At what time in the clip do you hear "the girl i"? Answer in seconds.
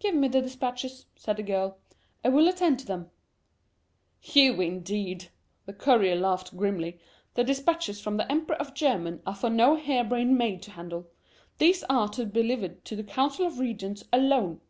1.38-2.28